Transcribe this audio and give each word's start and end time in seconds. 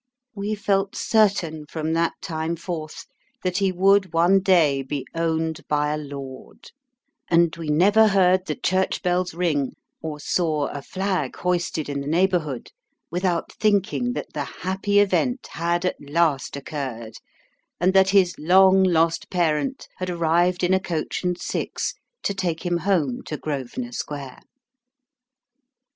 We 0.33 0.55
felt 0.55 0.95
certain, 0.95 1.67
from 1.67 1.93
that 1.93 2.13
time 2.23 2.55
forth, 2.55 3.05
that 3.43 3.59
he 3.59 3.71
would 3.71 4.13
one 4.13 4.39
day 4.39 4.81
be 4.81 5.05
owned 5.13 5.61
by 5.67 5.93
a 5.93 5.97
lord; 5.99 6.71
and 7.29 7.55
we 7.55 7.69
never 7.69 8.07
heard 8.07 8.47
the 8.47 8.55
church 8.55 9.03
bells 9.03 9.35
ring, 9.35 9.73
or 10.01 10.19
saw 10.19 10.69
a 10.69 10.81
flag 10.81 11.35
hoisted 11.35 11.87
in 11.87 12.01
the 12.01 12.07
neighourhood, 12.07 12.71
without 13.11 13.51
thinking 13.51 14.13
that 14.13 14.33
the 14.33 14.45
happy 14.63 14.99
event 14.99 15.45
had 15.51 15.85
at 15.85 15.97
last 15.99 16.55
occurred, 16.55 17.17
and 17.79 17.93
that 17.93 18.09
his 18.09 18.33
long 18.39 18.81
lost 18.81 19.29
parent 19.29 19.87
had 19.97 20.09
arrived 20.09 20.63
in 20.63 20.73
a 20.73 20.79
coach 20.79 21.23
and 21.23 21.39
six, 21.39 21.93
to 22.23 22.33
take 22.33 22.65
him 22.65 22.77
home 22.77 23.21
to 23.27 23.37
Grosvenor 23.37 23.91
Square. 23.91 24.39